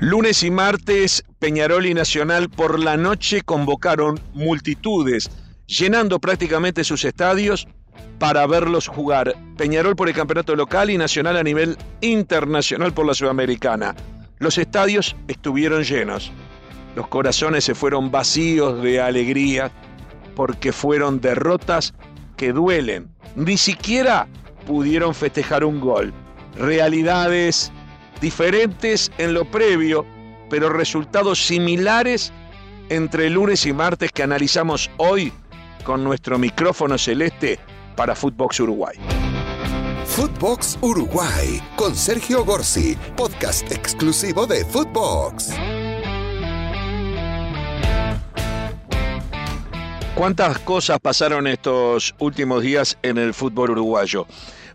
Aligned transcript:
Lunes 0.00 0.42
y 0.42 0.50
martes, 0.50 1.24
Peñarol 1.38 1.86
y 1.86 1.94
Nacional 1.94 2.50
por 2.50 2.80
la 2.80 2.96
noche 2.96 3.42
convocaron 3.42 4.18
multitudes, 4.34 5.30
llenando 5.66 6.18
prácticamente 6.18 6.82
sus 6.82 7.04
estadios 7.04 7.68
para 8.18 8.44
verlos 8.46 8.88
jugar. 8.88 9.34
Peñarol 9.56 9.94
por 9.94 10.08
el 10.08 10.14
campeonato 10.14 10.56
local 10.56 10.90
y 10.90 10.98
Nacional 10.98 11.36
a 11.36 11.44
nivel 11.44 11.78
internacional 12.00 12.92
por 12.92 13.06
la 13.06 13.14
Sudamericana. 13.14 13.94
Los 14.38 14.58
estadios 14.58 15.14
estuvieron 15.28 15.84
llenos. 15.84 16.32
Los 16.96 17.06
corazones 17.06 17.64
se 17.64 17.76
fueron 17.76 18.10
vacíos 18.10 18.82
de 18.82 19.00
alegría 19.00 19.70
porque 20.34 20.72
fueron 20.72 21.20
derrotas 21.20 21.94
que 22.36 22.52
duelen. 22.52 23.08
Ni 23.36 23.56
siquiera 23.56 24.26
pudieron 24.66 25.14
festejar 25.14 25.64
un 25.64 25.80
gol. 25.80 26.12
Realidades 26.58 27.72
diferentes 28.24 29.12
en 29.18 29.34
lo 29.34 29.44
previo, 29.44 30.06
pero 30.48 30.70
resultados 30.70 31.44
similares 31.44 32.32
entre 32.88 33.28
lunes 33.28 33.66
y 33.66 33.74
martes 33.74 34.12
que 34.12 34.22
analizamos 34.22 34.90
hoy 34.96 35.30
con 35.84 36.02
nuestro 36.02 36.38
micrófono 36.38 36.96
celeste 36.96 37.58
para 37.94 38.16
Footbox 38.16 38.60
Uruguay. 38.60 38.96
Footbox 40.06 40.78
Uruguay 40.80 41.60
con 41.76 41.94
Sergio 41.94 42.46
Gorsi, 42.46 42.96
podcast 43.14 43.70
exclusivo 43.70 44.46
de 44.46 44.64
Footbox. 44.64 45.50
¿Cuántas 50.14 50.60
cosas 50.60 50.98
pasaron 50.98 51.46
estos 51.46 52.14
últimos 52.20 52.62
días 52.62 52.96
en 53.02 53.18
el 53.18 53.34
fútbol 53.34 53.72
uruguayo? 53.72 54.26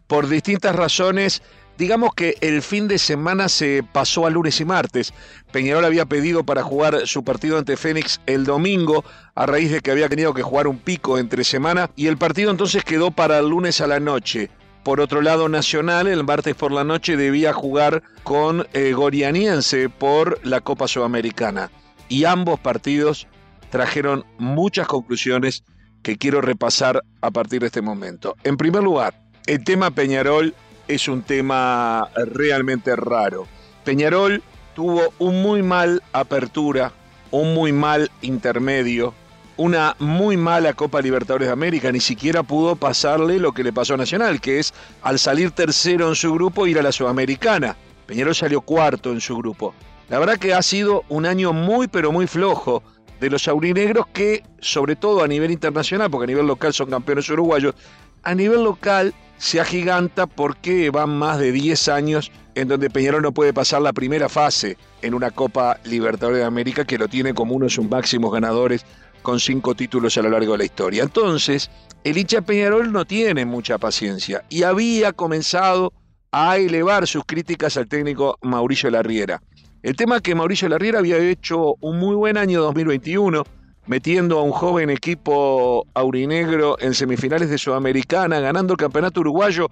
Por 0.05 0.27
distintas 0.27 0.75
razones, 0.75 1.41
digamos 1.79 2.13
que 2.13 2.35
el 2.41 2.61
fin 2.61 2.89
de 2.89 2.99
semana 2.99 3.47
se 3.47 3.83
pasó 3.93 4.27
a 4.27 4.29
lunes 4.29 4.59
y 4.59 4.65
martes. 4.65 5.13
Peñarol 5.53 5.85
había 5.85 6.05
pedido 6.05 6.43
para 6.43 6.61
jugar 6.61 7.07
su 7.07 7.23
partido 7.23 7.57
ante 7.57 7.77
Fénix 7.77 8.19
el 8.25 8.43
domingo, 8.43 9.05
a 9.33 9.45
raíz 9.45 9.71
de 9.71 9.79
que 9.79 9.89
había 9.89 10.09
tenido 10.09 10.33
que 10.33 10.43
jugar 10.43 10.67
un 10.67 10.77
pico 10.77 11.17
entre 11.17 11.45
semana, 11.45 11.89
y 11.95 12.07
el 12.07 12.17
partido 12.17 12.51
entonces 12.51 12.83
quedó 12.83 13.11
para 13.11 13.39
el 13.39 13.49
lunes 13.49 13.79
a 13.79 13.87
la 13.87 14.01
noche. 14.01 14.51
Por 14.83 14.99
otro 14.99 15.21
lado, 15.21 15.47
Nacional 15.47 16.07
el 16.07 16.25
martes 16.25 16.53
por 16.53 16.73
la 16.73 16.83
noche 16.83 17.15
debía 17.15 17.53
jugar 17.53 18.03
con 18.23 18.67
eh, 18.73 18.91
Gorianiense 18.91 19.87
por 19.87 20.45
la 20.45 20.59
Copa 20.59 20.87
Sudamericana. 20.87 21.71
Y 22.09 22.25
ambos 22.25 22.59
partidos 22.59 23.25
trajeron 23.69 24.25
muchas 24.37 24.87
conclusiones 24.87 25.63
que 26.03 26.17
quiero 26.17 26.41
repasar 26.41 27.03
a 27.21 27.31
partir 27.31 27.61
de 27.61 27.67
este 27.67 27.81
momento. 27.81 28.35
En 28.43 28.57
primer 28.57 28.83
lugar, 28.83 29.13
el 29.45 29.63
tema 29.63 29.91
Peñarol 29.91 30.53
es 30.89 31.07
un 31.07 31.21
tema 31.21 32.09
realmente 32.15 32.95
raro. 32.95 33.47
Peñarol 33.85 34.41
tuvo 34.73 35.13
un 35.19 35.41
muy 35.41 35.61
mal 35.61 36.01
apertura, 36.11 36.91
un 37.29 37.53
muy 37.53 37.71
mal 37.71 38.11
intermedio, 38.21 39.13
una 39.55 39.95
muy 39.99 40.35
mala 40.35 40.73
Copa 40.73 40.99
Libertadores 40.99 41.47
de 41.47 41.53
América, 41.53 41.91
ni 41.91 41.99
siquiera 41.99 42.41
pudo 42.41 42.75
pasarle 42.75 43.37
lo 43.37 43.51
que 43.51 43.63
le 43.63 43.71
pasó 43.71 43.93
a 43.93 43.97
Nacional, 43.97 44.41
que 44.41 44.59
es 44.59 44.73
al 45.03 45.19
salir 45.19 45.51
tercero 45.51 46.09
en 46.09 46.15
su 46.15 46.33
grupo 46.33 46.65
ir 46.65 46.79
a 46.79 46.81
la 46.83 46.91
Sudamericana. 46.91 47.75
Peñarol 48.07 48.33
salió 48.33 48.61
cuarto 48.61 49.11
en 49.11 49.21
su 49.21 49.37
grupo. 49.37 49.75
La 50.09 50.17
verdad 50.17 50.37
que 50.39 50.55
ha 50.55 50.61
sido 50.63 51.03
un 51.07 51.27
año 51.27 51.53
muy 51.53 51.87
pero 51.87 52.11
muy 52.11 52.25
flojo 52.25 52.81
de 53.19 53.29
los 53.29 53.47
aurinegros 53.47 54.07
que, 54.07 54.43
sobre 54.59 54.95
todo 54.95 55.23
a 55.23 55.27
nivel 55.27 55.51
internacional, 55.51 56.09
porque 56.09 56.23
a 56.23 56.27
nivel 56.33 56.47
local 56.47 56.73
son 56.73 56.89
campeones 56.89 57.29
uruguayos, 57.29 57.75
a 58.23 58.35
nivel 58.35 58.63
local 58.63 59.13
se 59.37 59.59
agiganta 59.59 60.27
porque 60.27 60.89
van 60.89 61.17
más 61.17 61.39
de 61.39 61.51
10 61.51 61.87
años 61.89 62.31
en 62.55 62.67
donde 62.67 62.89
Peñarol 62.89 63.21
no 63.21 63.31
puede 63.31 63.53
pasar 63.53 63.81
la 63.81 63.93
primera 63.93 64.27
fase 64.27 64.77
en 65.01 65.13
una 65.13 65.31
Copa 65.31 65.79
Libertadores 65.85 66.39
de 66.39 66.45
América 66.45 66.83
que 66.85 66.97
lo 66.97 67.07
tiene 67.07 67.33
como 67.33 67.55
uno 67.55 67.65
de 67.65 67.69
sus 67.69 67.87
máximos 67.87 68.33
ganadores 68.33 68.85
con 69.21 69.39
cinco 69.39 69.75
títulos 69.75 70.17
a 70.17 70.21
lo 70.21 70.29
largo 70.29 70.53
de 70.53 70.59
la 70.59 70.63
historia. 70.65 71.03
Entonces, 71.03 71.69
el 72.03 72.25
Peñarol 72.43 72.91
no 72.91 73.05
tiene 73.05 73.45
mucha 73.45 73.77
paciencia 73.77 74.43
y 74.49 74.63
había 74.63 75.13
comenzado 75.13 75.93
a 76.31 76.57
elevar 76.57 77.07
sus 77.07 77.23
críticas 77.25 77.77
al 77.77 77.87
técnico 77.87 78.37
Mauricio 78.41 78.89
Larriera. 78.89 79.41
El 79.81 79.95
tema 79.95 80.17
es 80.17 80.21
que 80.21 80.35
Mauricio 80.35 80.67
Larriera 80.69 80.99
había 80.99 81.17
hecho 81.17 81.75
un 81.79 81.99
muy 81.99 82.15
buen 82.15 82.37
año 82.37 82.61
2021, 82.61 83.43
metiendo 83.89 84.37
a 84.37 84.43
un 84.43 84.51
joven 84.51 84.91
equipo 84.91 85.87
aurinegro 85.95 86.77
en 86.79 86.93
semifinales 86.93 87.49
de 87.49 87.57
Sudamericana, 87.57 88.39
ganando 88.39 88.73
el 88.73 88.77
campeonato 88.77 89.21
uruguayo, 89.21 89.67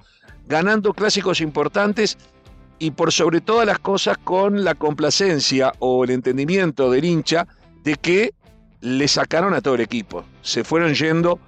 ganando 0.47 0.91
clásicos 0.91 1.39
importantes 1.39 2.17
y 2.79 2.89
por 2.89 3.11
sobre 3.11 3.41
todas 3.41 3.67
las 3.67 3.77
cosas 3.77 4.17
con 4.17 4.63
la 4.63 4.73
complacencia 4.73 5.71
o 5.77 6.03
el 6.03 6.09
entendimiento 6.09 6.89
del 6.89 7.05
hincha 7.05 7.47
de 7.83 7.93
que 7.93 8.33
le 8.81 9.07
sacaron 9.07 9.53
a 9.53 9.61
todo 9.61 9.75
el 9.75 9.81
equipo. 9.81 10.25
Se 10.41 10.63
fueron 10.63 10.95
yendo 10.95 11.39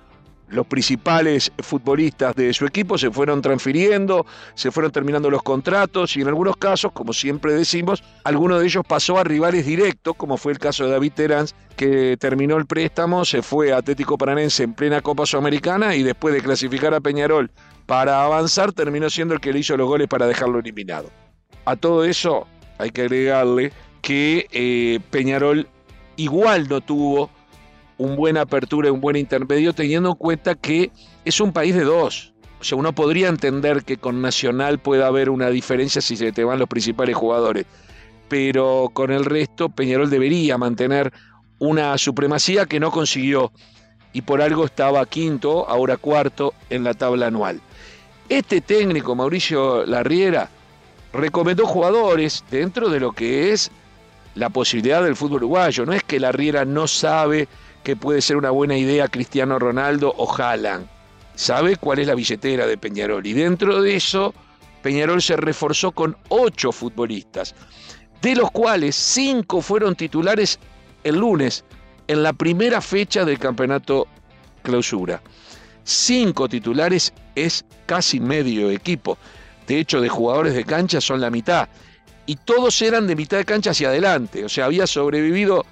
los 0.50 0.66
principales 0.68 1.52
futbolistas 1.60 2.36
de 2.36 2.54
su 2.54 2.66
equipo 2.66 2.98
se 2.98 3.12
fueron 3.12 3.42
transfiriendo, 3.42 4.26
se 4.56 4.72
fueron 4.72 4.92
terminando 4.92 5.30
los 5.30 5.44
contratos 5.44 6.16
y 6.18 6.22
en 6.22 6.28
algunos 6.28 6.58
casos, 6.58 6.92
como 6.92 7.14
siempre 7.14 7.54
decimos, 7.54 8.04
alguno 8.24 8.60
de 8.60 8.66
ellos 8.66 8.84
pasó 8.88 9.18
a 9.18 9.24
rivales 9.24 9.66
directos, 9.66 10.16
como 10.16 10.38
fue 10.38 10.52
el 10.52 10.60
caso 10.60 10.86
de 10.86 10.92
David 10.92 11.14
Terán, 11.14 11.46
que 11.76 12.18
terminó 12.18 12.58
el 12.58 12.66
préstamo, 12.66 13.26
se 13.26 13.42
fue 13.42 13.72
a 13.72 13.78
Atlético 13.78 14.18
Paranense 14.18 14.64
en 14.64 14.74
plena 14.74 15.02
Copa 15.02 15.26
Sudamericana 15.26 15.96
y 15.96 16.04
después 16.04 16.34
de 16.34 16.42
clasificar 16.42 16.94
a 16.94 17.00
Peñarol 17.00 17.52
para 17.86 18.24
avanzar, 18.24 18.72
terminó 18.72 19.10
siendo 19.10 19.34
el 19.34 19.40
que 19.40 19.54
le 19.54 19.60
hizo 19.60 19.78
los 19.78 19.88
goles 19.88 20.08
para 20.08 20.28
dejarlo 20.28 20.60
eliminado. 20.60 21.10
A 21.66 21.76
todo 21.76 22.04
eso 22.04 22.48
hay 22.78 22.92
que 22.92 23.02
agregarle 23.02 23.72
que 24.02 24.48
eh, 24.52 25.00
Peñarol 25.10 25.68
igual 26.16 26.68
no 26.70 26.82
tuvo 26.82 27.30
un 28.00 28.16
buena 28.16 28.42
apertura 28.42 28.88
y 28.88 28.92
un 28.92 29.02
buen 29.02 29.16
intermedio, 29.16 29.74
teniendo 29.74 30.10
en 30.10 30.16
cuenta 30.16 30.56
que 30.56 30.92
es 31.26 31.40
un 31.40 31.54
país 31.54 31.76
de 31.76 31.84
dos. 31.84 32.34
O 32.60 32.64
sea, 32.64 32.78
uno 32.78 32.94
podría 32.94 33.28
entender 33.28 33.84
que 33.84 33.98
con 33.98 34.22
Nacional 34.22 34.80
pueda 34.80 35.08
haber 35.08 35.30
una 35.30 35.50
diferencia 35.50 36.02
si 36.02 36.18
se 36.18 36.32
te 36.32 36.44
van 36.44 36.60
los 36.60 36.68
principales 36.68 37.16
jugadores, 37.16 37.66
pero 38.28 38.90
con 38.94 39.12
el 39.12 39.26
resto 39.26 39.70
Peñarol 39.70 40.10
debería 40.10 40.58
mantener 40.58 41.14
una 41.60 41.98
supremacía 41.98 42.66
que 42.66 42.80
no 42.80 42.90
consiguió 42.90 43.52
y 44.14 44.22
por 44.22 44.42
algo 44.42 44.66
estaba 44.66 45.06
quinto, 45.06 45.70
ahora 45.70 45.98
cuarto 45.98 46.54
en 46.70 46.84
la 46.84 46.94
tabla 46.94 47.28
anual. 47.28 47.62
Este 48.30 48.62
técnico, 48.62 49.16
Mauricio 49.16 49.86
Larriera, 49.86 50.50
recomendó 51.14 51.66
jugadores 51.66 52.44
dentro 52.50 52.90
de 52.90 53.00
lo 53.00 53.12
que 53.12 53.52
es 53.52 53.72
la 54.36 54.50
posibilidad 54.50 55.04
del 55.04 55.16
fútbol 55.16 55.44
uruguayo. 55.44 55.86
No 55.86 55.94
es 55.94 56.04
que 56.04 56.20
Larriera 56.20 56.66
no 56.66 56.88
sabe 56.88 57.48
que 57.84 57.96
puede 57.96 58.22
ser 58.22 58.38
una 58.38 58.52
buena 58.52 58.78
idea 58.78 59.08
Cristiano 59.08 59.60
Ronaldo 59.60 60.14
o 60.18 60.32
Haaland. 60.34 60.88
Sabe 61.36 61.78
cuál 61.78 62.00
es 62.00 62.08
la 62.08 62.16
billetera 62.16 62.68
de 62.68 62.78
Peñarol 62.78 63.26
y 63.26 63.34
dentro 63.34 63.82
de 63.82 63.96
eso 63.96 64.34
Peñarol 64.82 65.22
se 65.22 65.38
reforzó 65.38 65.92
con 65.92 66.18
ocho 66.30 66.72
futbolistas, 66.72 67.56
de 68.22 68.36
los 68.36 68.52
cuales 68.52 68.96
cinco 68.96 69.62
fueron 69.62 69.96
titulares 69.96 70.60
el 71.04 71.18
lunes, 71.18 71.64
en 72.08 72.24
la 72.24 72.34
primera 72.34 72.82
fecha 72.82 73.24
del 73.24 73.40
campeonato 73.40 74.08
clausura. 74.64 75.22
Cinco 75.84 76.50
titulares 76.50 77.14
es 77.36 77.66
casi 77.86 78.20
medio 78.20 78.70
equipo. 78.70 79.18
De 79.68 79.80
hecho, 79.80 80.02
de 80.02 80.10
jugadores 80.10 80.54
de 80.54 80.66
cancha 80.66 81.02
son 81.02 81.22
la 81.22 81.30
mitad. 81.30 81.70
Y 82.26 82.36
todos 82.36 82.82
eran 82.82 83.08
de 83.08 83.16
mitad 83.16 83.38
de 83.38 83.46
cancha 83.46 83.72
hacia 83.72 83.90
adelante. 83.90 84.44
O 84.44 84.50
sea, 84.50 84.66
había 84.66 84.88
sobrevivido 84.88 85.66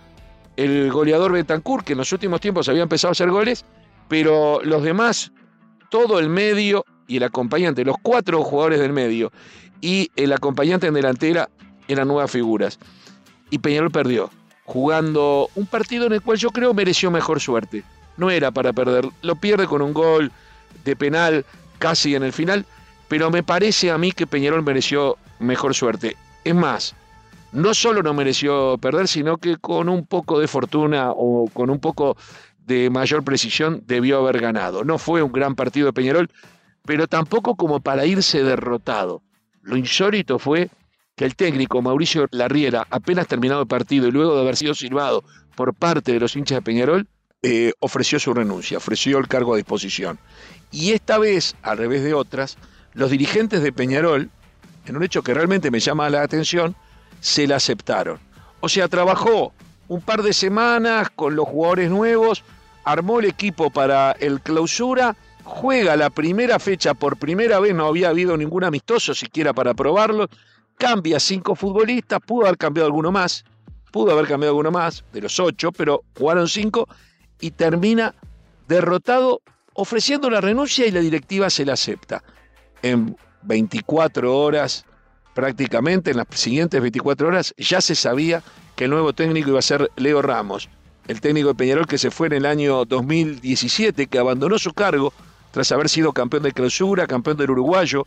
el 0.58 0.92
goleador 0.92 1.32
Betancourt, 1.32 1.86
que 1.86 1.94
en 1.94 2.00
los 2.00 2.12
últimos 2.12 2.42
tiempos 2.42 2.68
había 2.68 2.84
empezado 2.84 3.12
a 3.12 3.14
hacer 3.14 3.30
goles, 3.30 3.64
pero 4.10 4.60
los 4.64 4.84
demás, 4.84 5.32
todo 5.90 6.20
el 6.20 6.30
medio 6.30 6.84
y 7.08 7.18
el 7.18 7.24
acompañante, 7.24 7.86
los 7.86 7.98
cuatro 8.02 8.44
jugadores 8.44 8.80
del 8.80 8.92
medio 8.92 9.32
y 9.80 10.12
el 10.16 10.34
acompañante 10.34 10.88
en 10.88 10.96
delantera 10.96 11.50
eran 11.88 12.08
nuevas 12.08 12.32
figuras. 12.32 12.80
Y 13.50 13.60
Peñarol 13.60 13.92
perdió, 13.92 14.30
jugando 14.66 15.50
un 15.56 15.68
partido 15.68 16.08
en 16.08 16.14
el 16.14 16.22
cual 16.22 16.38
yo 16.38 16.50
creo 16.50 16.74
mereció 16.74 17.12
mejor 17.12 17.40
suerte. 17.40 17.84
No 18.18 18.32
era 18.32 18.52
para 18.52 18.74
perder, 18.74 19.08
lo 19.22 19.36
pierde 19.36 19.68
con 19.68 19.82
un 19.82 19.94
gol 19.94 20.32
de 20.84 20.96
penal 20.96 21.46
casi 21.78 22.16
en 22.16 22.24
el 22.24 22.34
final, 22.34 22.66
pero 23.08 23.30
me 23.30 23.44
parece 23.44 23.92
a 23.92 23.98
mí 23.98 24.12
que 24.12 24.28
Peñarol 24.28 24.64
mereció 24.64 25.18
mejor 25.40 25.76
suerte. 25.76 26.18
Es 26.44 26.56
más, 26.56 26.96
no 27.52 27.74
solo 27.74 28.04
no 28.04 28.14
mereció 28.14 28.78
perder, 28.78 29.08
sino 29.08 29.38
que 29.38 29.58
con 29.58 29.90
un 29.90 30.06
poco 30.06 30.40
de 30.40 30.48
fortuna 30.48 31.12
o 31.12 31.50
con 31.54 31.70
un 31.70 31.80
poco 31.80 32.18
de 32.60 32.90
mayor 32.90 33.24
precisión 33.24 33.84
debió 33.86 34.20
haber 34.20 34.40
ganado. 34.40 34.84
No 34.84 34.98
fue 34.98 35.22
un 35.22 35.32
gran 35.32 35.56
partido 35.56 35.88
de 35.88 35.94
Peñarol, 35.94 36.30
pero 36.86 37.08
tampoco 37.08 37.56
como 37.56 37.80
para 37.80 38.06
irse 38.06 38.44
derrotado. 38.44 39.24
Lo 39.62 39.78
insólito 39.78 40.40
fue 40.40 40.70
que 41.16 41.26
el 41.26 41.36
técnico 41.36 41.82
Mauricio 41.82 42.28
Larriera, 42.32 42.86
apenas 42.90 43.28
terminado 43.28 43.62
el 43.62 43.68
partido 43.68 44.08
y 44.08 44.12
luego 44.12 44.36
de 44.36 44.42
haber 44.42 44.56
sido 44.56 44.76
silbado 44.76 45.24
por 45.56 45.74
parte 45.74 46.14
de 46.14 46.20
los 46.20 46.36
hinchas 46.36 46.58
de 46.58 46.62
Peñarol, 46.62 47.08
eh, 47.42 47.74
ofreció 47.80 48.20
su 48.20 48.34
renuncia, 48.34 48.78
ofreció 48.78 49.18
el 49.18 49.28
cargo 49.28 49.54
a 49.54 49.58
disposición. 49.58 50.20
Y 50.72 50.92
esta 50.92 51.18
vez, 51.18 51.56
al 51.62 51.78
revés 51.78 52.04
de 52.04 52.14
otras, 52.14 52.58
los 52.94 53.10
dirigentes 53.10 53.62
de 53.62 53.72
Peñarol, 53.72 54.30
en 54.86 54.96
un 54.96 55.04
hecho 55.04 55.24
que 55.24 55.34
realmente 55.34 55.72
me 55.72 55.80
llama 55.80 56.10
la 56.10 56.24
atención, 56.24 56.76
se 57.20 57.48
la 57.48 57.58
aceptaron. 57.58 58.20
O 58.60 58.70
sea, 58.70 58.88
trabajó 58.88 59.54
un 59.88 60.02
par 60.02 60.22
de 60.22 60.34
semanas 60.34 61.10
con 61.16 61.36
los 61.36 61.48
jugadores 61.48 61.90
nuevos, 61.90 62.44
armó 62.84 63.20
el 63.20 63.26
equipo 63.26 63.70
para 63.70 64.12
el 64.14 64.42
clausura, 64.42 65.16
juega 65.44 65.96
la 65.96 66.10
primera 66.10 66.60
fecha 66.60 66.94
por 66.94 67.18
primera 67.18 67.60
vez, 67.60 67.74
no 67.74 67.88
había 67.88 68.10
habido 68.10 68.36
ningún 68.36 68.64
amistoso 68.64 69.14
siquiera 69.14 69.54
para 69.54 69.74
probarlo, 69.74 70.28
cambia 70.78 71.20
cinco 71.20 71.56
futbolistas, 71.56 72.20
pudo 72.26 72.46
haber 72.46 72.58
cambiado 72.58 72.88
alguno 72.88 73.12
más, 73.12 73.46
pudo 73.92 74.12
haber 74.12 74.28
cambiado 74.28 74.52
alguno 74.52 74.72
más 74.72 75.04
de 75.14 75.22
los 75.22 75.40
ocho, 75.40 75.72
pero 75.72 76.04
jugaron 76.18 76.48
cinco 76.48 76.88
y 77.40 77.52
termina 77.52 78.14
derrotado 78.68 79.42
ofreciendo 79.74 80.30
la 80.30 80.42
renuncia 80.42 80.86
y 80.86 80.92
la 80.92 81.00
directiva 81.00 81.50
se 81.50 81.66
la 81.66 81.74
acepta. 81.74 82.24
En 82.82 83.16
24 83.44 84.38
horas, 84.38 84.86
prácticamente 85.38 86.10
en 86.10 86.18
las 86.18 86.26
siguientes 86.32 86.82
24 86.82 87.28
horas, 87.28 87.54
ya 87.60 87.80
se 87.80 87.94
sabía 87.94 88.42
que 88.76 88.86
el 88.86 88.90
nuevo 88.90 89.14
técnico 89.14 89.52
iba 89.52 89.60
a 89.60 89.62
ser 89.62 89.92
Leo 89.96 90.24
Ramos, 90.24 90.68
el 91.08 91.22
técnico 91.22 91.50
de 91.50 91.54
Peñarol 91.54 91.86
que 91.86 92.00
se 92.00 92.10
fue 92.10 92.26
en 92.26 92.34
el 92.34 92.46
año 92.48 92.86
2017, 92.86 94.08
que 94.08 94.18
abandonó 94.18 94.58
su 94.58 94.74
cargo 94.74 95.14
tras 95.52 95.72
haber 95.72 95.90
sido 95.90 96.12
campeón 96.12 96.42
de 96.42 96.54
clausura, 96.54 97.06
campeón 97.06 97.38
del 97.38 97.52
uruguayo, 97.52 98.04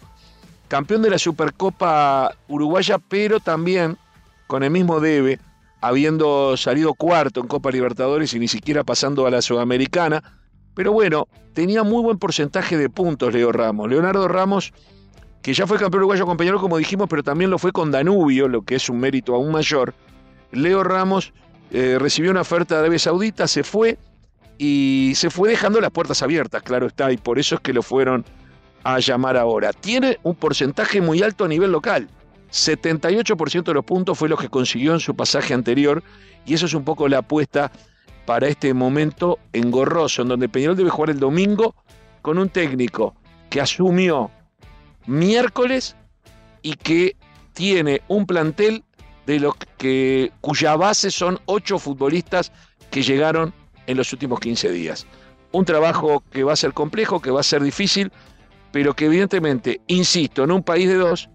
campeón 0.67 1.03
de 1.03 1.11
la 1.11 1.19
Supercopa 1.19 2.35
Uruguaya, 2.49 2.99
pero 2.99 3.39
también 3.39 3.97
con 4.49 4.65
el 4.65 4.73
mismo 4.73 4.99
debe, 4.99 5.39
habiendo 5.81 6.57
salido 6.57 6.95
cuarto 6.95 7.39
en 7.39 7.47
Copa 7.47 7.71
Libertadores 7.71 8.35
y 8.35 8.41
ni 8.41 8.49
siquiera 8.49 8.83
pasando 8.83 9.25
a 9.29 9.31
la 9.31 9.41
Sudamericana. 9.41 10.21
Pero 10.75 10.93
bueno, 10.93 11.29
tenía 11.55 11.85
muy 11.85 12.03
buen 12.03 12.19
porcentaje 12.19 12.77
de 12.77 12.91
puntos 12.91 13.33
Leo 13.33 13.53
Ramos. 13.53 13.89
Leonardo 13.89 14.27
Ramos, 14.27 14.73
que 15.43 15.55
ya 15.55 15.67
fue 15.67 15.79
campeón 15.79 16.01
uruguayo 16.01 16.27
con 16.27 16.37
Peñarol, 16.37 16.61
como 16.61 16.77
dijimos, 16.77 17.09
pero 17.09 17.23
también 17.23 17.51
lo 17.51 17.59
fue 17.59 17.73
con 17.73 17.91
Danubio, 17.91 18.49
lo 18.49 18.63
que 18.63 18.75
es 18.77 18.89
un 18.89 19.01
mérito 19.01 19.35
aún 19.35 19.53
mayor. 19.53 19.95
Leo 20.53 20.85
Ramos 20.85 21.33
eh, 21.71 21.97
recibió 21.99 22.31
una 22.31 22.43
oferta 22.43 22.75
de 22.75 22.81
Arabia 22.81 22.99
Saudita, 22.99 23.49
se 23.49 23.63
fue 23.63 23.99
y 24.59 25.13
se 25.15 25.31
fue 25.31 25.49
dejando 25.49 25.81
las 25.81 25.91
puertas 25.91 26.23
abiertas, 26.23 26.63
claro 26.63 26.87
está, 26.87 27.11
y 27.11 27.17
por 27.17 27.39
eso 27.39 27.55
es 27.55 27.61
que 27.63 27.73
lo 27.73 27.83
fueron 27.83 28.25
a 28.85 28.99
llamar 28.99 29.37
ahora. 29.37 29.73
Tiene 29.73 30.19
un 30.23 30.35
porcentaje 30.35 31.01
muy 31.01 31.23
alto 31.23 31.45
a 31.45 31.49
nivel 31.49 31.73
local. 31.73 32.09
78% 32.53 33.63
de 33.63 33.75
los 33.75 33.85
puntos 33.85 34.19
fue 34.19 34.29
lo 34.29 34.37
que 34.37 34.49
consiguió 34.49 34.93
en 34.93 35.01
su 35.01 35.15
pasaje 35.15 35.55
anterior 35.55 36.03
y 36.45 36.55
eso 36.55 36.67
es 36.67 36.75
un 36.75 36.85
poco 36.85 37.09
la 37.09 37.19
apuesta 37.19 37.71
para 38.27 38.49
este 38.49 38.75
momento 38.75 39.39
engorroso, 39.53 40.23
en 40.23 40.29
donde 40.29 40.49
Peñarol 40.49 40.77
debe 40.77 40.91
jugar 40.91 41.11
el 41.11 41.21
domingo 41.21 41.75
con 42.23 42.39
un 42.39 42.49
técnico 42.49 43.15
que 43.49 43.61
asumió 43.61 44.31
miércoles 45.07 45.97
y 46.63 46.75
que 46.75 47.17
tiene 47.53 48.03
un 48.09 48.27
plantel 48.27 48.85
de 49.27 49.41
los 49.41 49.55
que, 49.79 50.33
cuya 50.41 50.77
base 50.77 51.11
son 51.11 51.39
ocho 51.47 51.79
futbolistas 51.79 52.53
que 52.91 53.03
llegaron 53.03 53.53
en 53.87 53.97
los 53.97 54.13
últimos 54.13 54.41
15 54.41 54.71
días. 54.71 55.07
Un 55.53 55.65
trabajo 55.65 56.23
que 56.31 56.45
va 56.45 56.53
a 56.53 56.57
ser 56.57 56.73
complejo, 56.73 57.21
que 57.21 57.31
va 57.31 57.41
a 57.41 57.45
ser 57.45 57.63
difícil, 57.63 58.13
pero 58.73 58.95
que 58.95 59.07
evidentemente, 59.07 59.81
insisto, 59.89 60.45
en 60.45 60.53
un 60.53 60.63
país 60.63 60.89
de 60.89 60.95
dos, 60.95 61.29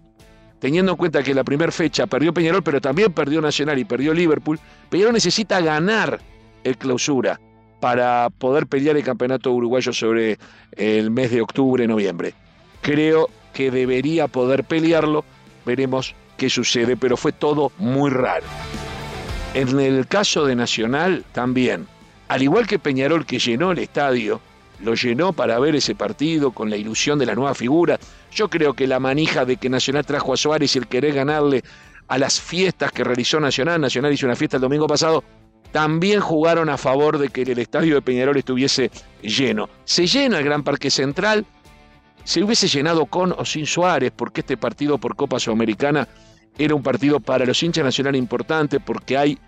teniendo 0.58 0.92
en 0.92 0.98
cuenta 0.98 1.22
que 1.22 1.34
la 1.34 1.44
primera 1.44 1.70
fecha 1.70 2.06
perdió 2.06 2.32
Peñarol, 2.32 2.62
pero 2.62 2.80
también 2.80 3.12
perdió 3.12 3.40
Nacional 3.40 3.78
y 3.78 3.84
perdió 3.84 4.14
Liverpool, 4.14 4.58
Peñarol 4.88 5.12
necesita 5.12 5.60
ganar 5.60 6.20
el 6.64 6.76
clausura 6.78 7.40
para 7.80 8.30
poder 8.30 8.66
pelear 8.66 8.96
el 8.96 9.04
campeonato 9.04 9.52
uruguayo 9.52 9.92
sobre 9.92 10.38
el 10.72 11.10
mes 11.10 11.30
de 11.30 11.42
octubre, 11.42 11.86
noviembre. 11.86 12.34
Creo 12.80 13.28
que 13.56 13.70
debería 13.70 14.28
poder 14.28 14.64
pelearlo, 14.64 15.24
veremos 15.64 16.14
qué 16.36 16.50
sucede, 16.50 16.94
pero 16.94 17.16
fue 17.16 17.32
todo 17.32 17.72
muy 17.78 18.10
raro. 18.10 18.44
En 19.54 19.80
el 19.80 20.06
caso 20.06 20.44
de 20.44 20.54
Nacional 20.54 21.24
también, 21.32 21.86
al 22.28 22.42
igual 22.42 22.66
que 22.66 22.78
Peñarol 22.78 23.24
que 23.24 23.38
llenó 23.38 23.72
el 23.72 23.78
estadio, 23.78 24.42
lo 24.84 24.92
llenó 24.92 25.32
para 25.32 25.58
ver 25.58 25.74
ese 25.74 25.94
partido 25.94 26.50
con 26.50 26.68
la 26.68 26.76
ilusión 26.76 27.18
de 27.18 27.24
la 27.24 27.34
nueva 27.34 27.54
figura. 27.54 27.98
Yo 28.30 28.50
creo 28.50 28.74
que 28.74 28.86
la 28.86 29.00
manija 29.00 29.46
de 29.46 29.56
que 29.56 29.70
Nacional 29.70 30.04
trajo 30.04 30.34
a 30.34 30.36
Suárez 30.36 30.76
y 30.76 30.78
el 30.78 30.86
querer 30.86 31.14
ganarle 31.14 31.64
a 32.08 32.18
las 32.18 32.38
fiestas 32.38 32.92
que 32.92 33.04
realizó 33.04 33.40
Nacional, 33.40 33.80
Nacional 33.80 34.12
hizo 34.12 34.26
una 34.26 34.36
fiesta 34.36 34.58
el 34.58 34.60
domingo 34.60 34.86
pasado, 34.86 35.24
también 35.72 36.20
jugaron 36.20 36.68
a 36.68 36.76
favor 36.76 37.16
de 37.16 37.30
que 37.30 37.40
el 37.40 37.58
estadio 37.58 37.94
de 37.94 38.02
Peñarol 38.02 38.36
estuviese 38.36 38.90
lleno. 39.22 39.70
Se 39.86 40.06
llena 40.06 40.40
el 40.40 40.44
Gran 40.44 40.62
Parque 40.62 40.90
Central, 40.90 41.46
se 42.26 42.42
hubiese 42.42 42.66
llenado 42.66 43.06
con 43.06 43.32
o 43.38 43.44
sin 43.44 43.66
Suárez, 43.66 44.12
porque 44.14 44.40
este 44.40 44.56
partido 44.56 44.98
por 44.98 45.14
Copa 45.14 45.38
Sudamericana 45.38 46.08
era 46.58 46.74
un 46.74 46.82
partido 46.82 47.20
para 47.20 47.46
los 47.46 47.62
hinchas 47.62 47.84
nacional 47.84 48.16
importante, 48.16 48.80
porque 48.80 49.16
hay 49.16 49.38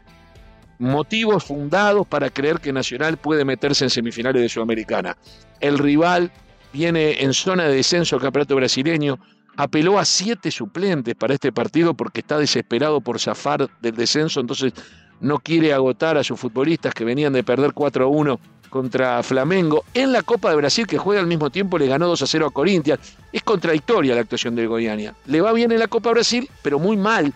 motivos 0.79 1.43
fundados 1.43 2.07
para 2.07 2.31
creer 2.31 2.61
que 2.61 2.73
Nacional 2.73 3.17
puede 3.17 3.45
meterse 3.45 3.83
en 3.83 3.91
semifinales 3.91 4.41
de 4.41 4.49
Sudamericana. 4.49 5.17
El 5.59 5.77
rival 5.77 6.31
viene 6.73 7.21
en 7.21 7.35
zona 7.35 7.65
de 7.65 7.75
descenso 7.75 8.15
al 8.15 8.23
campeonato 8.23 8.55
brasileño, 8.55 9.19
apeló 9.57 9.99
a 9.99 10.05
siete 10.05 10.53
suplentes 10.53 11.17
para 11.17 11.35
este 11.35 11.51
partido 11.51 11.95
porque 11.95 12.21
está 12.21 12.39
desesperado 12.39 13.01
por 13.01 13.19
zafar 13.19 13.69
del 13.81 13.97
descenso, 13.97 14.39
entonces 14.39 14.73
no 15.21 15.39
quiere 15.41 15.73
agotar 15.73 16.17
a 16.17 16.23
sus 16.23 16.39
futbolistas 16.39 16.95
que 16.95 17.05
venían 17.05 17.33
de 17.33 17.43
perder 17.43 17.73
4 17.73 18.05
a 18.05 18.09
1 18.09 18.41
contra 18.69 19.23
Flamengo. 19.23 19.85
En 19.95 20.13
la 20.13 20.23
Copa 20.23 20.51
de 20.51 20.57
Brasil, 20.57 20.87
que 20.87 20.99
juega 20.99 21.21
al 21.21 21.27
mismo 21.27 21.51
tiempo, 21.51 21.79
le 21.79 21.87
ganó 21.87 22.07
2 22.09 22.23
a 22.23 22.27
0 22.27 22.47
a 22.47 22.51
Corinthians. 22.51 23.01
Es 23.33 23.43
contradictoria 23.43 24.15
la 24.15 24.21
actuación 24.21 24.55
del 24.55 24.69
Goiania. 24.69 25.15
Le 25.27 25.41
va 25.41 25.53
bien 25.53 25.73
en 25.73 25.79
la 25.79 25.89
Copa 25.89 26.11
Brasil, 26.11 26.49
pero 26.63 26.79
muy 26.79 26.97
mal 26.97 27.33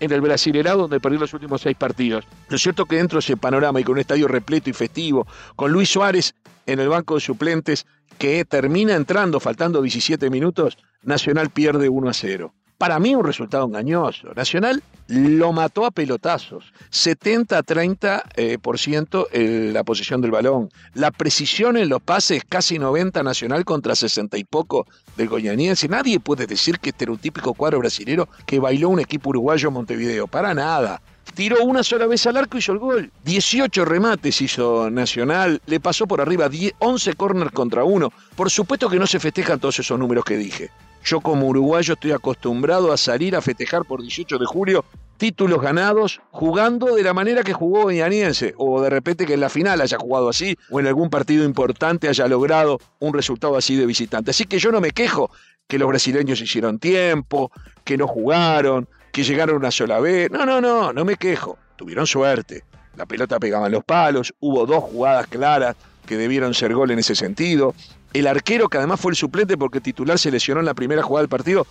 en 0.00 0.12
el 0.12 0.20
Brasilerado, 0.20 0.82
donde 0.82 1.00
perdió 1.00 1.18
los 1.18 1.34
últimos 1.34 1.62
seis 1.62 1.76
partidos. 1.76 2.24
Lo 2.48 2.58
cierto 2.58 2.86
que 2.86 2.96
dentro 2.96 3.16
de 3.16 3.20
ese 3.20 3.36
panorama 3.36 3.80
y 3.80 3.84
con 3.84 3.94
un 3.94 4.00
estadio 4.00 4.28
repleto 4.28 4.70
y 4.70 4.72
festivo, 4.72 5.26
con 5.56 5.72
Luis 5.72 5.88
Suárez 5.88 6.34
en 6.66 6.80
el 6.80 6.88
banco 6.88 7.14
de 7.14 7.20
suplentes, 7.20 7.86
que 8.18 8.44
termina 8.44 8.94
entrando 8.94 9.40
faltando 9.40 9.80
17 9.80 10.30
minutos, 10.30 10.78
Nacional 11.02 11.50
pierde 11.50 11.88
1 11.88 12.08
a 12.08 12.12
0. 12.12 12.52
Para 12.78 13.00
mí 13.00 13.12
un 13.16 13.24
resultado 13.24 13.66
engañoso. 13.66 14.32
Nacional 14.36 14.84
lo 15.08 15.52
mató 15.52 15.84
a 15.84 15.90
pelotazos. 15.90 16.72
70 16.90 17.58
a 17.58 17.62
30 17.64 18.22
eh, 18.36 18.58
por 18.58 18.78
ciento 18.78 19.26
la 19.32 19.82
posición 19.82 20.20
del 20.20 20.30
balón. 20.30 20.70
La 20.94 21.10
precisión 21.10 21.76
en 21.76 21.88
los 21.88 22.00
pases, 22.00 22.44
casi 22.48 22.78
90 22.78 23.24
Nacional 23.24 23.64
contra 23.64 23.96
60 23.96 24.38
y 24.38 24.44
poco 24.44 24.86
del 25.16 25.28
Goianiense. 25.28 25.88
Nadie 25.88 26.20
puede 26.20 26.46
decir 26.46 26.78
que 26.78 26.90
este 26.90 27.04
era 27.04 27.12
un 27.12 27.18
típico 27.18 27.52
cuadro 27.52 27.80
brasilero 27.80 28.28
que 28.46 28.60
bailó 28.60 28.90
un 28.90 29.00
equipo 29.00 29.30
uruguayo 29.30 29.72
Montevideo. 29.72 30.28
Para 30.28 30.54
nada. 30.54 31.02
Tiró 31.34 31.64
una 31.64 31.82
sola 31.82 32.06
vez 32.06 32.26
al 32.28 32.36
arco 32.36 32.56
y 32.56 32.60
hizo 32.60 32.72
el 32.72 32.78
gol. 32.78 33.10
18 33.24 33.84
remates 33.86 34.40
hizo 34.40 34.88
Nacional. 34.88 35.60
Le 35.66 35.80
pasó 35.80 36.06
por 36.06 36.20
arriba 36.20 36.48
11 36.78 37.14
corners 37.14 37.50
contra 37.50 37.82
uno. 37.82 38.12
Por 38.36 38.50
supuesto 38.50 38.88
que 38.88 39.00
no 39.00 39.06
se 39.08 39.18
festejan 39.18 39.58
todos 39.58 39.80
esos 39.80 39.98
números 39.98 40.24
que 40.24 40.36
dije. 40.36 40.70
Yo 41.08 41.22
como 41.22 41.46
uruguayo 41.46 41.94
estoy 41.94 42.12
acostumbrado 42.12 42.92
a 42.92 42.98
salir 42.98 43.34
a 43.34 43.40
festejar 43.40 43.86
por 43.86 44.02
18 44.02 44.36
de 44.36 44.44
julio 44.44 44.84
títulos 45.16 45.62
ganados 45.62 46.20
jugando 46.30 46.94
de 46.94 47.02
la 47.02 47.14
manera 47.14 47.42
que 47.42 47.54
jugó 47.54 47.84
Goianiense, 47.84 48.52
o 48.58 48.82
de 48.82 48.90
repente 48.90 49.24
que 49.24 49.32
en 49.32 49.40
la 49.40 49.48
final 49.48 49.80
haya 49.80 49.96
jugado 49.96 50.28
así, 50.28 50.54
o 50.70 50.80
en 50.80 50.86
algún 50.86 51.08
partido 51.08 51.46
importante 51.46 52.10
haya 52.10 52.28
logrado 52.28 52.78
un 52.98 53.14
resultado 53.14 53.56
así 53.56 53.74
de 53.74 53.86
visitante. 53.86 54.32
Así 54.32 54.44
que 54.44 54.58
yo 54.58 54.70
no 54.70 54.82
me 54.82 54.90
quejo 54.90 55.30
que 55.66 55.78
los 55.78 55.88
brasileños 55.88 56.42
hicieron 56.42 56.78
tiempo, 56.78 57.52
que 57.84 57.96
no 57.96 58.06
jugaron, 58.06 58.86
que 59.10 59.22
llegaron 59.24 59.56
una 59.56 59.70
sola 59.70 60.00
vez. 60.00 60.30
No, 60.30 60.44
no, 60.44 60.60
no, 60.60 60.92
no 60.92 61.06
me 61.06 61.16
quejo. 61.16 61.56
Tuvieron 61.76 62.06
suerte. 62.06 62.64
La 62.96 63.06
pelota 63.06 63.40
pegaba 63.40 63.64
en 63.64 63.72
los 63.72 63.84
palos, 63.84 64.34
hubo 64.40 64.66
dos 64.66 64.84
jugadas 64.84 65.26
claras 65.26 65.74
que 66.04 66.18
debieron 66.18 66.52
ser 66.52 66.74
gol 66.74 66.90
en 66.90 66.98
ese 66.98 67.14
sentido. 67.14 67.74
El 68.12 68.26
arquero, 68.26 68.68
que 68.68 68.78
además 68.78 69.00
fue 69.00 69.12
el 69.12 69.16
suplente 69.16 69.56
porque 69.56 69.80
titular 69.80 70.18
se 70.18 70.30
lesionó 70.30 70.60
en 70.60 70.66
la 70.66 70.74
primera 70.74 71.02
jugada 71.02 71.22
del 71.22 71.28
partido, 71.28 71.66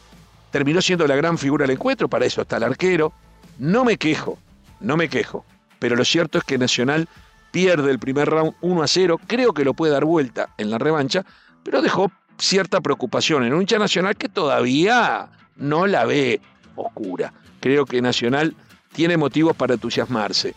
terminó 0.51 0.81
siendo 0.81 1.07
la 1.07 1.15
gran 1.15 1.37
figura 1.37 1.63
del 1.63 1.75
encuentro, 1.75 2.07
para 2.07 2.25
eso 2.25 2.41
está 2.41 2.57
el 2.57 2.63
arquero. 2.63 3.11
No 3.57 3.83
me 3.83 3.97
quejo, 3.97 4.37
no 4.79 4.97
me 4.97 5.09
quejo, 5.09 5.45
pero 5.79 5.95
lo 5.95 6.05
cierto 6.05 6.37
es 6.37 6.43
que 6.43 6.57
Nacional 6.57 7.07
pierde 7.51 7.89
el 7.89 7.99
primer 7.99 8.29
round 8.29 8.53
1 8.61 8.83
a 8.83 8.87
0, 8.87 9.19
creo 9.25 9.53
que 9.53 9.65
lo 9.65 9.73
puede 9.73 9.93
dar 9.93 10.05
vuelta 10.05 10.49
en 10.57 10.69
la 10.69 10.77
revancha, 10.77 11.25
pero 11.63 11.81
dejó 11.81 12.11
cierta 12.37 12.81
preocupación 12.81 13.43
en 13.43 13.53
un 13.53 13.61
hincha 13.61 13.79
nacional 13.79 14.15
que 14.15 14.29
todavía 14.29 15.29
no 15.55 15.87
la 15.87 16.05
ve 16.05 16.39
oscura. 16.75 17.33
Creo 17.59 17.85
que 17.85 18.01
Nacional 18.01 18.55
tiene 18.93 19.17
motivos 19.17 19.55
para 19.55 19.73
entusiasmarse 19.73 20.53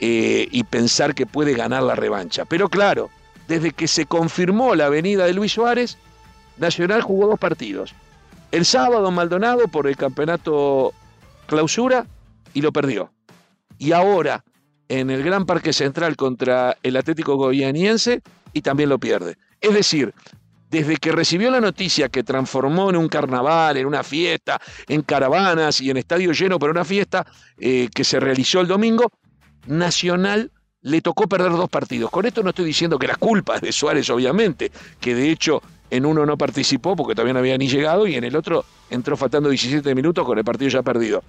eh, 0.00 0.48
y 0.50 0.64
pensar 0.64 1.14
que 1.14 1.26
puede 1.26 1.54
ganar 1.54 1.82
la 1.82 1.94
revancha. 1.94 2.44
Pero 2.44 2.68
claro, 2.68 3.10
desde 3.48 3.72
que 3.72 3.88
se 3.88 4.06
confirmó 4.06 4.74
la 4.74 4.88
venida 4.88 5.26
de 5.26 5.34
Luis 5.34 5.52
Suárez, 5.52 5.98
Nacional 6.56 7.02
jugó 7.02 7.26
dos 7.26 7.38
partidos. 7.38 7.94
El 8.52 8.64
sábado 8.64 9.10
Maldonado 9.10 9.66
por 9.68 9.86
el 9.86 9.96
campeonato 9.96 10.92
clausura 11.46 12.06
y 12.52 12.62
lo 12.62 12.72
perdió. 12.72 13.12
Y 13.78 13.92
ahora 13.92 14.44
en 14.88 15.10
el 15.10 15.22
Gran 15.22 15.46
Parque 15.46 15.72
Central 15.72 16.16
contra 16.16 16.76
el 16.82 16.96
Atlético 16.96 17.36
Goianiense 17.36 18.22
y 18.52 18.62
también 18.62 18.88
lo 18.88 18.98
pierde. 18.98 19.36
Es 19.60 19.74
decir, 19.74 20.14
desde 20.70 20.96
que 20.96 21.12
recibió 21.12 21.50
la 21.50 21.60
noticia 21.60 22.08
que 22.08 22.22
transformó 22.22 22.90
en 22.90 22.96
un 22.96 23.08
carnaval, 23.08 23.76
en 23.76 23.86
una 23.86 24.02
fiesta, 24.02 24.60
en 24.88 25.02
caravanas 25.02 25.80
y 25.80 25.90
en 25.90 25.96
estadio 25.96 26.32
lleno 26.32 26.58
para 26.58 26.72
una 26.72 26.84
fiesta 26.84 27.26
eh, 27.58 27.88
que 27.94 28.04
se 28.04 28.20
realizó 28.20 28.60
el 28.60 28.68
domingo, 28.68 29.10
Nacional 29.66 30.52
le 30.84 31.00
tocó 31.00 31.26
perder 31.26 31.50
dos 31.52 31.70
partidos. 31.70 32.10
Con 32.10 32.26
esto 32.26 32.42
no 32.42 32.50
estoy 32.50 32.66
diciendo 32.66 32.98
que 32.98 33.06
la 33.06 33.16
culpa 33.16 33.58
de 33.58 33.72
Suárez, 33.72 34.08
obviamente, 34.10 34.70
que 35.00 35.14
de 35.14 35.30
hecho 35.30 35.62
en 35.90 36.04
uno 36.04 36.26
no 36.26 36.36
participó 36.36 36.94
porque 36.94 37.14
todavía 37.14 37.32
no 37.32 37.38
había 37.38 37.56
ni 37.56 37.68
llegado 37.68 38.06
y 38.06 38.16
en 38.16 38.24
el 38.24 38.36
otro 38.36 38.64
entró 38.90 39.16
faltando 39.16 39.48
17 39.48 39.94
minutos 39.94 40.26
con 40.26 40.36
el 40.38 40.44
partido 40.44 40.68
ya 40.70 40.82
perdido. 40.82 41.24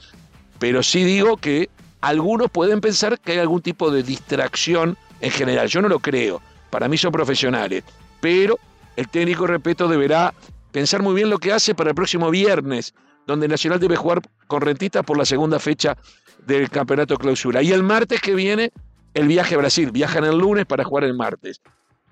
Pero 0.59 0.83
sí 0.83 1.05
digo 1.05 1.37
que 1.37 1.69
algunos 2.01 2.51
pueden 2.51 2.81
pensar 2.81 3.17
que 3.17 3.31
hay 3.31 3.39
algún 3.39 3.61
tipo 3.61 3.91
de 3.91 4.03
distracción 4.03 4.97
en 5.21 5.31
general. 5.31 5.69
Yo 5.69 5.81
no 5.81 5.87
lo 5.87 5.99
creo. 5.99 6.41
Para 6.69 6.89
mí 6.89 6.97
son 6.97 7.13
profesionales. 7.13 7.85
Pero 8.19 8.59
el 8.97 9.07
técnico, 9.07 9.47
repito, 9.47 9.87
deberá 9.87 10.33
pensar 10.73 11.01
muy 11.01 11.15
bien 11.15 11.29
lo 11.29 11.37
que 11.37 11.53
hace 11.53 11.73
para 11.75 11.91
el 11.91 11.95
próximo 11.95 12.29
viernes, 12.29 12.93
donde 13.25 13.47
Nacional 13.47 13.79
debe 13.79 13.95
jugar 13.95 14.21
con 14.47 14.61
Rentistas 14.61 15.05
por 15.05 15.17
la 15.17 15.23
segunda 15.23 15.59
fecha 15.59 15.97
del 16.45 16.69
campeonato 16.69 17.17
clausura. 17.17 17.61
Y 17.61 17.71
el 17.71 17.83
martes 17.83 18.19
que 18.19 18.35
viene, 18.35 18.73
el 19.15 19.27
viaje 19.27 19.55
a 19.55 19.57
Brasil. 19.57 19.89
Viajan 19.91 20.25
el 20.25 20.37
lunes 20.37 20.67
para 20.67 20.83
jugar 20.83 21.05
el 21.05 21.15
martes. 21.15 21.59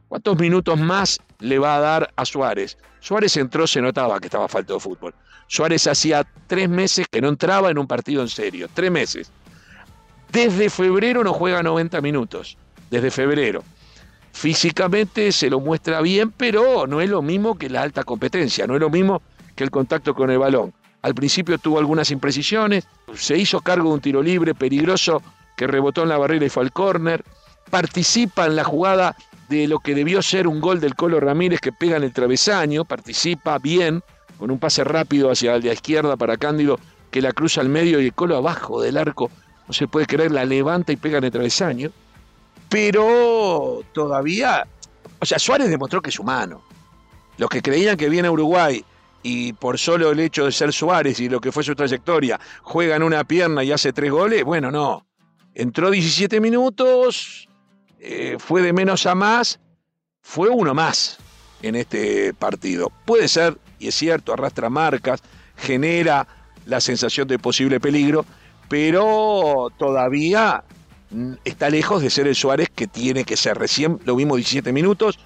¿Cuántos 0.08 0.40
minutos 0.40 0.80
más 0.80 1.20
le 1.40 1.60
va 1.60 1.76
a 1.76 1.80
dar 1.80 2.14
a 2.16 2.26
Suárez? 2.26 2.78
Suárez 3.00 3.38
entró, 3.38 3.68
se 3.68 3.82
notaba 3.82 4.20
que 4.20 4.28
estaba 4.28 4.48
falto 4.48 4.74
de 4.74 4.80
fútbol. 4.80 5.14
Suárez 5.48 5.86
hacía 5.88 6.26
tres 6.48 6.70
meses 6.70 7.06
que 7.12 7.22
no 7.22 7.30
entraba 7.30 7.70
en 7.70 7.78
un 7.78 7.86
partido 7.86 8.22
en 8.22 8.30
serio. 8.30 8.68
Tres 8.74 8.90
meses. 8.90 9.32
Desde 10.32 10.70
febrero 10.70 11.24
no 11.24 11.34
juega 11.34 11.62
90 11.62 12.02
minutos. 12.02 12.58
Desde 12.90 13.12
febrero. 13.12 13.64
Físicamente 14.32 15.32
se 15.32 15.50
lo 15.50 15.60
muestra 15.60 16.02
bien, 16.02 16.32
pero 16.32 16.88
no 16.88 17.02
es 17.02 17.10
lo 17.10 17.22
mismo 17.22 17.58
que 17.58 17.70
la 17.70 17.84
alta 17.84 18.04
competencia, 18.04 18.66
no 18.66 18.74
es 18.74 18.82
lo 18.82 18.90
mismo 18.90 19.22
que 19.56 19.64
el 19.64 19.70
contacto 19.70 20.16
con 20.16 20.32
el 20.32 20.40
balón. 20.40 20.74
Al 21.04 21.14
principio 21.14 21.58
tuvo 21.60 21.78
algunas 21.78 22.10
imprecisiones, 22.10 22.88
se 23.14 23.38
hizo 23.38 23.62
cargo 23.62 23.90
de 23.90 23.96
un 23.96 24.02
tiro 24.02 24.24
libre 24.24 24.56
peligroso 24.56 25.22
que 25.56 25.68
rebotó 25.68 26.04
en 26.04 26.10
la 26.10 26.18
barrera 26.18 26.46
y 26.46 26.50
fue 26.50 26.64
al 26.64 26.72
córner, 26.72 27.24
participa 27.70 28.46
en 28.46 28.56
la 28.56 28.64
jugada 28.64 29.16
de 29.50 29.68
lo 29.68 29.80
que 29.80 29.96
debió 29.96 30.22
ser 30.22 30.48
un 30.48 30.62
gol 30.62 30.80
del 30.80 30.96
Colo 30.96 31.20
Ramírez 31.20 31.60
que 31.60 31.72
pega 31.72 31.98
en 31.98 32.04
el 32.04 32.14
travesaño, 32.14 32.86
participa 32.86 33.60
bien, 33.60 34.04
con 34.38 34.52
un 34.52 34.60
pase 34.60 34.84
rápido 34.84 35.32
hacia 35.32 35.58
la 35.58 35.74
izquierda 35.74 36.18
para 36.18 36.38
Cándido 36.38 36.80
que 37.12 37.22
la 37.22 37.32
cruza 37.32 37.62
al 37.62 37.70
medio 37.70 38.00
y 38.00 38.06
el 38.06 38.14
Colo 38.14 38.38
abajo 38.38 38.82
del 38.82 38.98
arco, 38.98 39.30
no 39.68 39.74
se 39.74 39.88
puede 39.88 40.06
creer, 40.06 40.32
la 40.32 40.46
levanta 40.46 40.92
y 40.92 40.98
pega 40.98 41.20
en 41.20 41.26
el 41.26 41.32
travesaño 41.32 41.92
pero 42.74 43.84
todavía, 43.92 44.66
o 45.20 45.26
sea, 45.28 45.38
Suárez 45.38 45.70
demostró 45.70 46.02
que 46.02 46.10
es 46.10 46.18
humano. 46.18 46.64
Los 47.38 47.48
que 47.48 47.62
creían 47.62 47.98
que 47.98 48.10
viene 48.10 48.30
a 48.30 48.32
Uruguay 48.32 48.84
y 49.22 49.54
por 49.54 49.78
solo 49.78 50.10
el 50.10 50.20
hecho 50.20 50.46
de 50.46 50.52
ser 50.52 50.74
Suárez 50.74 51.20
y 51.20 51.30
lo 51.30 51.40
que 51.40 51.52
fue 51.52 51.64
su 51.64 51.76
trayectoria, 51.76 52.40
juegan 52.64 53.04
una 53.04 53.26
pierna 53.26 53.64
y 53.64 53.72
hace 53.72 53.94
tres 53.94 54.10
goles, 54.10 54.44
bueno, 54.44 54.72
no. 54.72 55.06
Entró 55.56 55.92
17 55.92 56.42
minutos, 56.42 57.48
eh, 58.00 58.38
fue 58.40 58.62
de 58.62 58.74
menos 58.74 59.06
a 59.06 59.14
más, 59.14 59.60
fue 60.22 60.50
uno 60.50 60.74
más 60.74 61.18
en 61.62 61.76
este 61.76 62.34
partido. 62.34 62.92
Puede 63.06 63.28
ser, 63.28 63.58
y 63.78 63.90
es 63.90 63.96
cierto, 63.96 64.34
arrastra 64.34 64.70
marcas, 64.70 65.22
genera 65.56 66.28
la 66.66 66.82
sensación 66.82 67.28
de 67.28 67.38
posible 67.38 67.80
peligro, 67.80 68.26
pero 68.68 69.68
todavía 69.78 70.64
está 71.44 71.70
lejos 71.70 72.02
de 72.02 72.10
ser 72.10 72.28
el 72.28 72.36
Suárez 72.36 72.70
que 72.74 72.88
tiene 72.88 73.24
que 73.24 73.38
ser. 73.38 73.58
Recién 73.58 74.00
lo 74.06 74.16
vimos 74.16 74.38
17 74.38 74.74
minutos. 74.74 75.20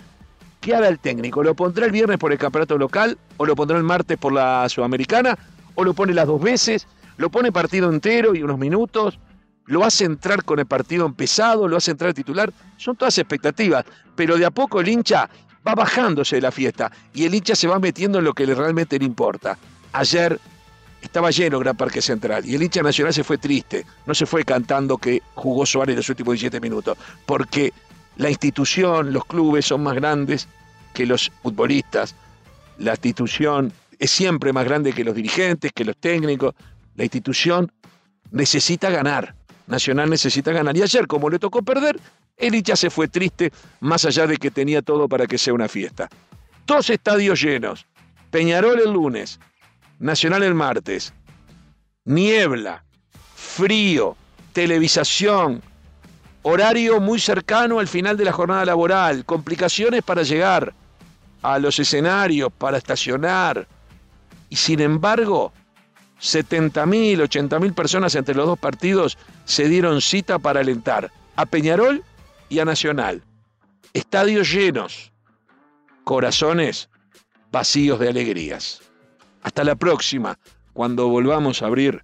¿Qué 0.59 0.75
hará 0.75 0.89
el 0.89 0.99
técnico? 0.99 1.41
¿Lo 1.43 1.55
pondrá 1.55 1.85
el 1.85 1.91
viernes 1.91 2.17
por 2.17 2.33
el 2.33 2.37
campeonato 2.37 2.77
local? 2.77 3.17
¿O 3.37 3.45
lo 3.45 3.55
pondrá 3.55 3.77
el 3.77 3.83
martes 3.83 4.17
por 4.17 4.33
la 4.33 4.67
Sudamericana? 4.67 5.37
¿O 5.75 5.85
lo 5.85 5.93
pone 5.93 6.13
las 6.13 6.27
dos 6.27 6.41
veces? 6.41 6.85
¿Lo 7.15 7.29
pone 7.29 7.53
partido 7.53 7.89
entero 7.89 8.35
y 8.35 8.43
unos 8.43 8.57
minutos? 8.57 9.19
¿Lo 9.67 9.83
hace 9.83 10.05
entrar 10.05 10.43
con 10.43 10.59
el 10.59 10.65
partido 10.65 11.05
empezado? 11.05 11.67
¿Lo 11.67 11.77
hace 11.77 11.91
entrar 11.91 12.13
titular? 12.13 12.51
Son 12.77 12.95
todas 12.95 13.17
expectativas. 13.17 13.85
Pero 14.15 14.37
de 14.37 14.45
a 14.45 14.51
poco 14.51 14.79
el 14.79 14.87
hincha 14.87 15.29
va 15.67 15.75
bajándose 15.75 16.37
de 16.37 16.41
la 16.41 16.51
fiesta 16.51 16.91
y 17.13 17.25
el 17.25 17.35
hincha 17.35 17.53
se 17.55 17.67
va 17.67 17.77
metiendo 17.77 18.19
en 18.19 18.25
lo 18.25 18.33
que 18.33 18.45
realmente 18.45 18.97
le 18.97 19.05
importa. 19.05 19.57
Ayer 19.91 20.39
estaba 21.01 21.29
lleno 21.31 21.59
Gran 21.59 21.75
Parque 21.75 22.01
Central 22.01 22.45
y 22.45 22.55
el 22.55 22.63
hincha 22.63 22.81
nacional 22.81 23.13
se 23.13 23.23
fue 23.23 23.37
triste, 23.37 23.85
no 24.05 24.13
se 24.13 24.25
fue 24.25 24.43
cantando 24.43 24.97
que 24.97 25.21
jugó 25.35 25.65
Suárez 25.65 25.95
los 25.95 26.09
últimos 26.09 26.33
17 26.33 26.59
minutos, 26.61 26.97
porque 27.25 27.73
la 28.15 28.29
institución, 28.29 29.13
los 29.13 29.25
clubes 29.25 29.65
son 29.65 29.83
más 29.83 29.95
grandes 29.95 30.47
que 30.93 31.05
los 31.05 31.31
futbolistas, 31.43 32.15
la 32.77 32.91
institución 32.91 33.71
es 33.99 34.11
siempre 34.11 34.53
más 34.53 34.65
grande 34.65 34.93
que 34.93 35.03
los 35.03 35.15
dirigentes, 35.15 35.71
que 35.73 35.85
los 35.85 35.97
técnicos, 35.97 36.55
la 36.95 37.03
institución 37.03 37.71
necesita 38.31 38.89
ganar, 38.89 39.35
Nacional 39.67 40.09
necesita 40.09 40.51
ganar. 40.51 40.75
Y 40.75 40.81
ayer, 40.81 41.07
como 41.07 41.29
le 41.29 41.39
tocó 41.39 41.61
perder, 41.61 41.99
el 42.37 42.55
hincha 42.55 42.75
se 42.75 42.89
fue 42.89 43.07
triste, 43.07 43.51
más 43.81 44.05
allá 44.05 44.25
de 44.25 44.37
que 44.37 44.49
tenía 44.51 44.81
todo 44.81 45.07
para 45.07 45.27
que 45.27 45.37
sea 45.37 45.53
una 45.53 45.67
fiesta. 45.67 46.09
Dos 46.65 46.89
estadios 46.89 47.41
llenos, 47.41 47.85
Peñarol 48.31 48.79
el 48.79 48.91
lunes, 48.91 49.39
Nacional 49.99 50.43
el 50.43 50.53
martes. 50.53 51.13
Niebla, 52.05 52.83
frío, 53.35 54.15
televisación, 54.53 55.61
horario 56.43 56.99
muy 56.99 57.19
cercano 57.19 57.79
al 57.79 57.87
final 57.87 58.15
de 58.15 58.25
la 58.25 58.31
jornada 58.31 58.63
laboral, 58.63 59.25
complicaciones 59.25 60.03
para 60.03 60.23
llegar 60.23 60.73
a 61.41 61.59
los 61.59 61.79
escenarios, 61.79 62.51
para 62.57 62.77
estacionar. 62.77 63.67
Y 64.49 64.55
sin 64.55 64.79
embargo, 64.79 65.51
70.000, 66.21 67.17
80.000 67.17 67.73
personas 67.73 68.15
entre 68.15 68.35
los 68.35 68.47
dos 68.47 68.59
partidos 68.59 69.17
se 69.45 69.67
dieron 69.67 70.01
cita 70.01 70.39
para 70.39 70.61
alentar 70.61 71.11
a 71.35 71.45
Peñarol 71.45 72.03
y 72.49 72.59
a 72.59 72.65
Nacional. 72.65 73.23
Estadios 73.93 74.51
llenos, 74.51 75.11
corazones 76.03 76.89
vacíos 77.51 77.99
de 77.99 78.09
alegrías. 78.09 78.81
Hasta 79.43 79.63
la 79.63 79.75
próxima, 79.75 80.37
cuando 80.73 81.07
volvamos 81.07 81.61
a 81.61 81.67
abrir 81.67 82.03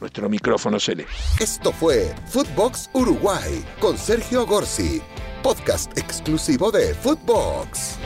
nuestro 0.00 0.28
micrófono 0.28 0.78
celeste. 0.78 1.12
Esto 1.40 1.72
fue 1.72 2.14
Footbox 2.28 2.90
Uruguay 2.92 3.64
con 3.80 3.96
Sergio 3.96 4.46
Gorsi, 4.46 5.00
podcast 5.42 5.96
exclusivo 5.98 6.70
de 6.70 6.94
Footbox. 6.94 7.98